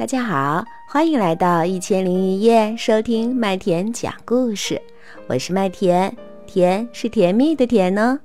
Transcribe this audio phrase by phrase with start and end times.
[0.00, 4.80] 大家好，欢迎来到一千零一夜，收听麦田讲故事。
[5.26, 6.10] 我是麦田，
[6.46, 8.18] 甜是甜蜜的甜呢。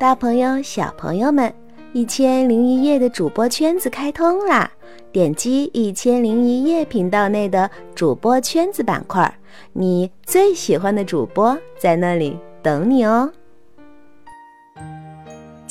[0.00, 1.54] 大朋友、小朋友们，
[1.92, 4.68] 一千零一夜的主播圈子开通啦！
[5.12, 9.32] 点击一千零一夜频道内的主播圈子板块，
[9.72, 13.32] 你最喜欢的主播在那里等你哦。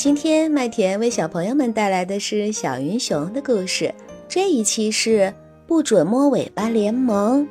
[0.04, 3.94] 今天麦田为小朋友们带来的是小云熊的故事。
[4.28, 5.32] 这一期是
[5.68, 7.48] 不准摸尾巴联盟。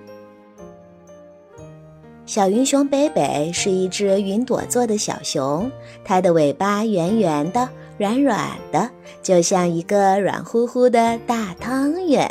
[2.27, 5.71] 小云熊北北是一只云朵做的小熊，
[6.05, 8.91] 它的尾巴圆圆的、软软的，
[9.23, 12.29] 就像一个软乎乎的大汤圆。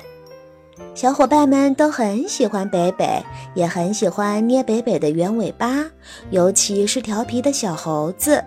[0.94, 5.90] 小伙伴们都很喜欢北北，也很喜欢捏北北的圆尾巴，
[6.30, 8.44] 尤其是调皮的小猴子。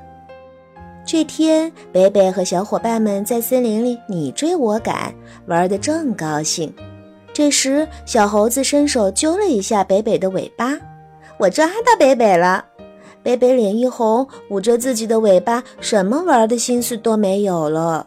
[1.05, 5.13] 这天，北北和小伙伴们在森林里你追我赶，
[5.47, 6.73] 玩得正高兴。
[7.33, 10.79] 这时，小猴子伸手揪了一下北北的尾巴，
[11.39, 12.65] 我抓到北北了。
[13.23, 18.07] 北北脸一红，捂着自己的尾巴，什么玩的心思都没有了。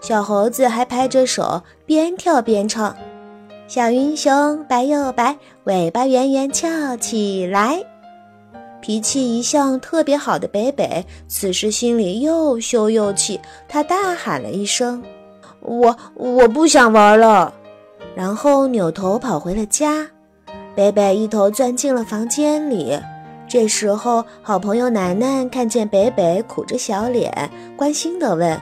[0.00, 2.94] 小猴子还拍着手，边跳边唱
[3.66, 7.82] ：“小云熊白又白，尾巴圆圆翘起来。”
[8.84, 15.02] 脾气一向特别好的北北，此时心里又羞又气，他大喊了一声
[15.64, 17.50] ：“我我不想玩了！”
[18.14, 20.06] 然后扭头跑回了家。
[20.74, 23.00] 北北一头钻进了房间里。
[23.48, 28.60] 这时候，好朋友楠楠看见北北苦着小脸，关心地问：“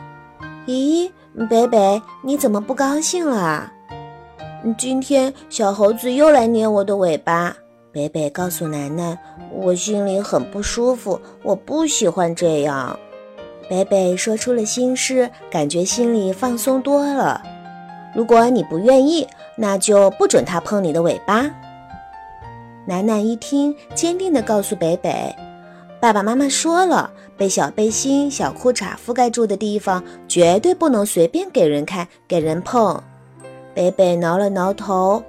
[0.68, 1.10] 咦，
[1.50, 3.72] 北北，你怎么不高兴了
[4.78, 7.56] ？”“今天小猴子又来捏我的尾巴。”
[7.92, 9.18] 北北告诉楠楠
[9.52, 12.98] ：“我心里很不舒服，我不喜欢这样。”
[13.68, 17.42] 北北说出了心事，感觉心里放松多了。
[18.14, 21.50] 如果你不愿意，那就不准他碰你的尾巴。
[22.86, 25.34] 楠楠一听，坚定地告诉北北
[26.00, 33.02] ：“爸爸妈妈说了，被小背心、小裤衩覆盖住的地方，绝对不能随便给人看、给人碰。”
[33.74, 35.22] 北北挠了挠头。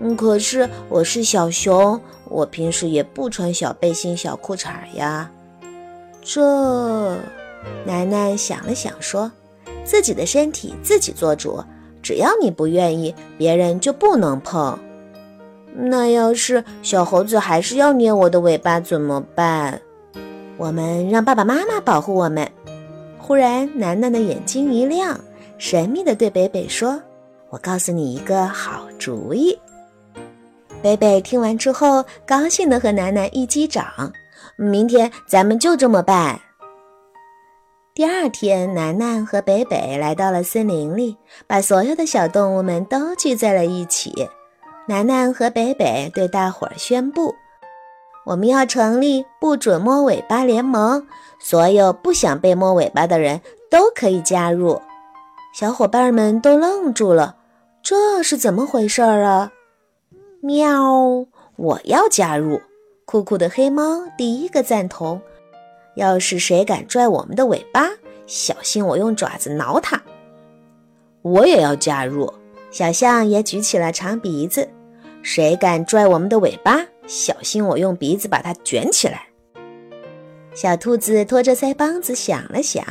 [0.00, 5.30] 嗯，可是我是小熊，我平时也不穿小背心、小裤衩呀。
[6.22, 7.16] 这，
[7.84, 9.30] 楠楠想了想说
[9.84, 11.62] ：“自己的身体自己做主，
[12.00, 14.78] 只要你不愿意，别人就不能碰。
[15.74, 19.80] 那要是小猴子还是要捏我的尾巴怎么办？
[20.56, 22.48] 我们让爸爸妈妈保护我们。”
[23.18, 25.18] 忽然，楠楠的眼睛一亮，
[25.58, 27.02] 神秘地对北北说
[27.50, 29.58] ：“我告诉你一个好主意。”
[30.80, 34.12] 北北听完之后，高兴地和楠楠一击掌。
[34.56, 36.40] 明天咱们就这么办。
[37.94, 41.16] 第二天，楠楠和北北来到了森林里，
[41.48, 44.28] 把所有的小动物们都聚在了一起。
[44.86, 47.34] 楠楠和北北对大伙儿宣布
[48.24, 51.04] ：“我们要成立不准摸尾巴联盟，
[51.40, 54.80] 所有不想被摸尾巴的人都可以加入。”
[55.52, 57.34] 小伙伴们都愣住了，
[57.82, 59.50] 这是怎么回事儿啊？
[60.40, 61.26] 喵！
[61.56, 62.60] 我要加入。
[63.04, 65.20] 酷酷的黑猫第一个赞同。
[65.96, 67.88] 要是谁敢拽我们的尾巴，
[68.26, 70.00] 小心我用爪子挠他。
[71.22, 72.32] 我也要加入。
[72.70, 74.68] 小象也举起了长鼻子。
[75.22, 79.26] 谁敢拽我们的尾巴，小心我用鼻子把它卷起来。
[80.54, 82.84] 小兔子拖着腮帮子想了想，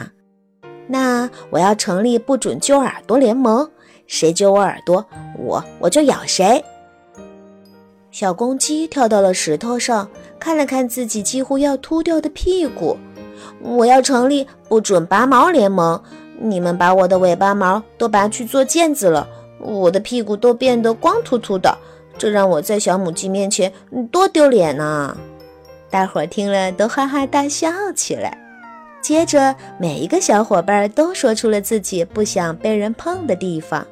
[0.87, 3.69] 那我要成立不准揪耳朵联盟。
[4.07, 5.05] 谁揪我耳朵，
[5.37, 6.63] 我我就咬谁。
[8.19, 12.97] 小公鸡跳到了石头上，看了看自己几乎要秃掉的屁股。
[13.61, 16.01] 我要成立不准拔毛联盟。
[16.41, 19.29] 你们把我的尾巴毛都拔去做毽子了，
[19.59, 21.77] 我的屁股都变得光秃秃的，
[22.17, 23.72] 这让我在小母鸡面前
[24.11, 25.16] 多丢脸呐！
[25.91, 28.35] 大伙听了都哈哈大笑起来。
[29.00, 33.86] 接着，每一个小伙伴都说出了自己不想被人碰的地方。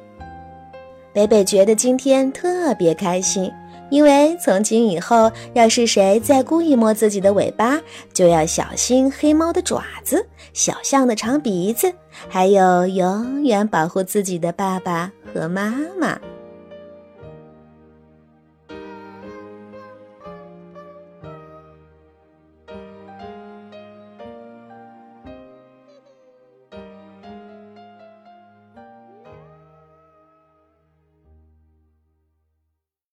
[1.12, 3.52] 北北觉得今天特别开心。
[3.90, 7.80] 因为从今以后，要是谁再故意摸自己的尾巴，
[8.12, 11.92] 就要小心黑猫的爪子、小象的长鼻子，
[12.28, 16.18] 还有永远保护自己的爸爸和妈妈。